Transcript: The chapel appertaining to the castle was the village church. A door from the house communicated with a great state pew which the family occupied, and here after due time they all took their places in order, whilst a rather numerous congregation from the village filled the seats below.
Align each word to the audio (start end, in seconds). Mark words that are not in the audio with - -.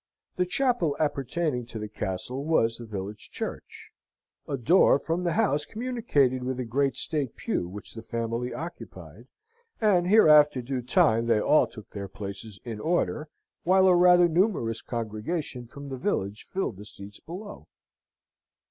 The 0.35 0.47
chapel 0.47 0.97
appertaining 0.99 1.67
to 1.67 1.77
the 1.77 1.87
castle 1.87 2.43
was 2.43 2.77
the 2.77 2.87
village 2.87 3.29
church. 3.29 3.91
A 4.47 4.57
door 4.57 4.97
from 4.97 5.23
the 5.23 5.33
house 5.33 5.63
communicated 5.63 6.41
with 6.43 6.59
a 6.59 6.65
great 6.65 6.95
state 6.97 7.35
pew 7.35 7.67
which 7.67 7.93
the 7.93 8.01
family 8.01 8.51
occupied, 8.51 9.27
and 9.79 10.07
here 10.07 10.27
after 10.27 10.59
due 10.59 10.81
time 10.81 11.27
they 11.27 11.39
all 11.39 11.67
took 11.67 11.91
their 11.91 12.07
places 12.07 12.59
in 12.65 12.79
order, 12.79 13.29
whilst 13.63 13.91
a 13.91 13.95
rather 13.95 14.27
numerous 14.27 14.81
congregation 14.81 15.67
from 15.67 15.89
the 15.89 15.97
village 15.97 16.45
filled 16.45 16.77
the 16.77 16.85
seats 16.85 17.19
below. 17.19 17.67